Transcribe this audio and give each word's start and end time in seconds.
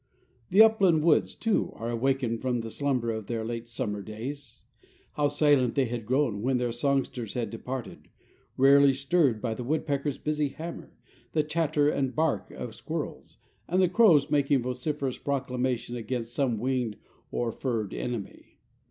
The 0.49 0.63
upland 0.63 1.03
woods, 1.03 1.35
too, 1.35 1.73
are 1.75 1.91
awakened 1.91 2.41
from 2.41 2.61
the 2.61 2.71
slumber 2.71 3.11
of 3.11 3.27
their 3.27 3.45
late 3.45 3.67
summer 3.67 4.01
days. 4.01 4.63
How 5.13 5.27
silent 5.27 5.75
they 5.75 5.85
had 5.85 6.07
grown 6.07 6.41
when 6.41 6.57
their 6.57 6.71
songsters 6.71 7.35
had 7.35 7.51
departed, 7.51 8.07
rarely 8.57 8.93
stirred 8.95 9.35
but 9.39 9.49
by 9.49 9.53
the 9.53 9.63
woodpecker's 9.63 10.17
busy 10.17 10.49
hammer, 10.49 10.97
the 11.33 11.43
chatter 11.43 11.87
and 11.87 12.15
bark 12.15 12.49
of 12.49 12.73
squirrels, 12.73 13.37
and 13.67 13.79
the 13.79 13.87
crows 13.89 14.31
making 14.31 14.63
vociferous 14.63 15.19
proclamation 15.19 15.95
against 15.95 16.33
some 16.33 16.57
winged 16.57 16.97
or 17.31 17.51
furred 17.51 17.93
enemy. 17.93 18.57